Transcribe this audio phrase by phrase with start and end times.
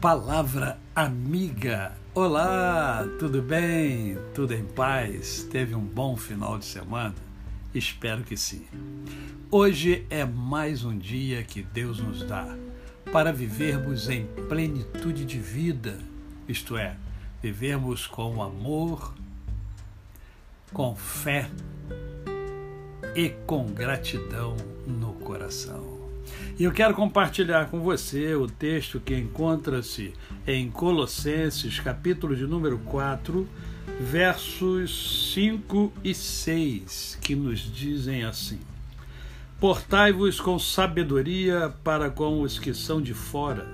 [0.00, 1.90] Palavra amiga.
[2.14, 4.16] Olá, tudo bem?
[4.32, 5.42] Tudo em paz?
[5.50, 7.16] Teve um bom final de semana?
[7.74, 8.64] Espero que sim.
[9.50, 12.46] Hoje é mais um dia que Deus nos dá
[13.10, 15.98] para vivermos em plenitude de vida,
[16.46, 16.94] isto é,
[17.42, 19.12] vivermos com amor,
[20.72, 21.50] com fé
[23.16, 24.56] e com gratidão
[24.86, 25.97] no coração.
[26.58, 30.12] E eu quero compartilhar com você o texto que encontra-se
[30.46, 33.48] em Colossenses, capítulo de número 4,
[34.00, 38.58] versos 5 e 6, que nos dizem assim:
[39.60, 43.66] Portai-vos com sabedoria para com os que são de fora,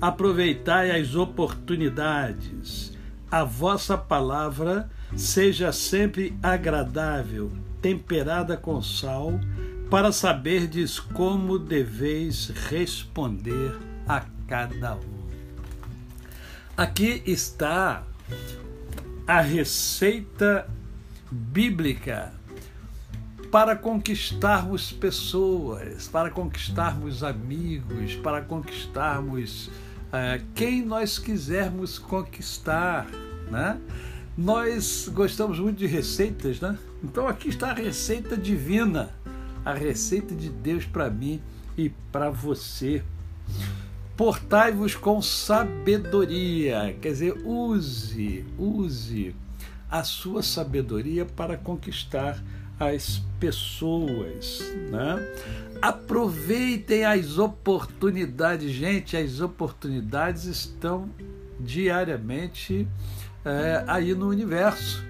[0.00, 2.96] aproveitai as oportunidades,
[3.30, 9.38] a vossa palavra seja sempre agradável, temperada com sal
[9.90, 15.18] para saberdes como deveis responder a cada um.
[16.76, 18.02] Aqui está
[19.26, 20.68] a receita
[21.30, 22.32] bíblica
[23.50, 33.06] para conquistarmos pessoas, para conquistarmos amigos, para conquistarmos uh, quem nós quisermos conquistar,
[33.50, 33.80] né?
[34.36, 36.78] Nós gostamos muito de receitas, né?
[37.02, 39.10] Então aqui está a receita divina
[39.68, 41.42] a receita de Deus para mim
[41.76, 43.02] e para você.
[44.16, 49.36] Portai-vos com sabedoria, quer dizer, use, use
[49.90, 52.42] a sua sabedoria para conquistar
[52.80, 54.60] as pessoas,
[54.90, 55.34] né?
[55.82, 61.10] Aproveitem as oportunidades, gente, as oportunidades estão
[61.60, 62.88] diariamente
[63.44, 65.07] é, aí no universo.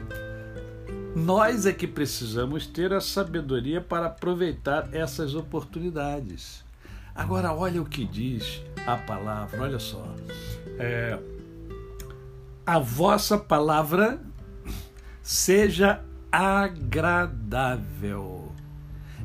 [1.19, 6.65] Nós é que precisamos ter a sabedoria para aproveitar essas oportunidades.
[7.13, 10.15] Agora, olha o que diz a palavra, olha só.
[10.79, 11.19] É,
[12.65, 14.21] a vossa palavra
[15.21, 16.93] seja agradável.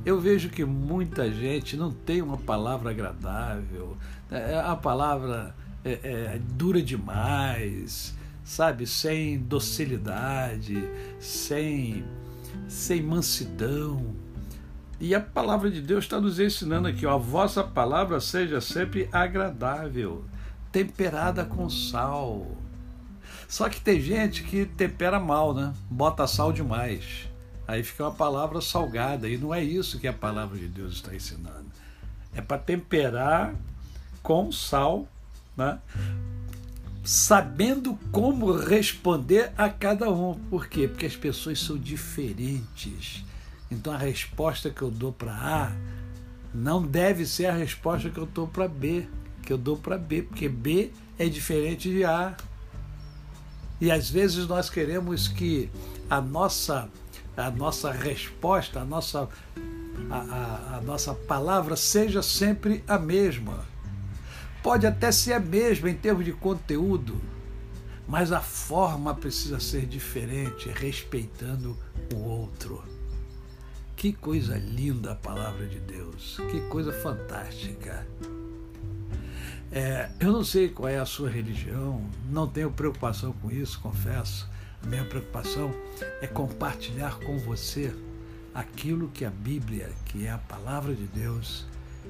[0.03, 3.95] Eu vejo que muita gente não tem uma palavra agradável,
[4.31, 10.84] é, a palavra é, é, dura demais, sabe, sem docilidade,
[11.20, 12.04] sem,
[12.68, 14.16] sem mansidão.
[15.00, 19.09] E a palavra de Deus está nos ensinando aqui, ó, a vossa palavra seja sempre
[19.12, 20.24] agradável,
[20.72, 22.48] temperada com sal.
[23.48, 25.74] Só que tem gente que tempera mal, né?
[25.90, 27.28] Bota sal demais.
[27.68, 29.30] Aí fica uma palavra salgada.
[29.30, 31.68] E não é isso que a palavra de Deus está ensinando.
[32.34, 33.54] É para temperar
[34.24, 35.08] com sal,
[35.56, 35.80] né?
[37.03, 40.36] Sabendo como responder a cada um.
[40.50, 40.88] Por quê?
[40.88, 43.25] Porque as pessoas são diferentes.
[43.69, 45.72] Então a resposta que eu dou para A
[46.53, 49.08] não deve ser a resposta que eu dou para B,
[49.42, 52.38] que eu dou para B, porque B é diferente de A.
[53.81, 55.69] E às vezes nós queremos que
[56.09, 56.88] a nossa
[57.36, 59.28] a nossa resposta, a nossa
[60.09, 63.72] a, a, a nossa palavra seja sempre a mesma
[64.63, 67.22] pode até ser a mesma em termos de conteúdo,
[68.07, 71.78] mas a forma precisa ser diferente, respeitando
[72.13, 72.81] o outro.
[73.96, 78.07] Que coisa linda a palavra de Deus, que coisa fantástica.
[79.72, 84.50] É, eu não sei qual é a sua religião, não tenho preocupação com isso, confesso.
[84.81, 85.74] A minha preocupação
[86.22, 87.94] é compartilhar com você
[88.53, 91.66] aquilo que a Bíblia, que é a palavra de Deus,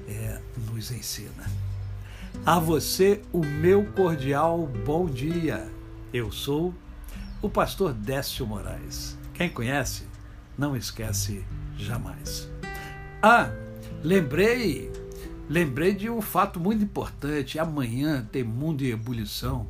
[0.08, 0.40] é,
[0.70, 1.44] nos ensina.
[2.42, 5.66] A você o meu cordial bom dia.
[6.12, 6.74] Eu sou
[7.40, 9.16] o pastor Décio Moraes.
[9.32, 10.06] Quem conhece,
[10.56, 11.42] não esquece
[11.78, 12.50] jamais.
[13.22, 13.50] Ah,
[14.02, 14.92] lembrei,
[15.48, 17.58] lembrei de um fato muito importante.
[17.58, 19.66] Amanhã tem Mundo em Ebulição.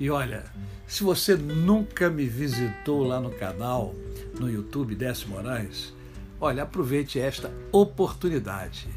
[0.00, 0.44] E olha,
[0.84, 3.94] se você nunca me visitou lá no canal,
[4.40, 5.94] no YouTube Décio Moraes,
[6.40, 8.88] olha, aproveite esta oportunidade.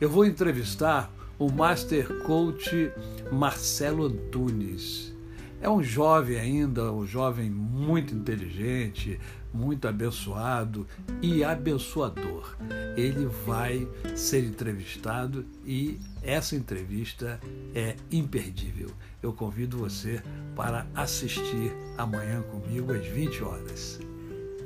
[0.00, 2.90] Eu vou entrevistar o Master Coach
[3.30, 5.14] Marcelo Antunes.
[5.60, 9.18] É um jovem ainda, um jovem muito inteligente,
[9.52, 10.86] muito abençoado
[11.22, 12.56] e abençoador.
[12.96, 17.40] Ele vai ser entrevistado e essa entrevista
[17.74, 18.90] é imperdível.
[19.22, 20.22] Eu convido você
[20.54, 24.00] para assistir amanhã comigo às 20 horas.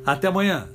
[0.04, 0.68] Até amanhã!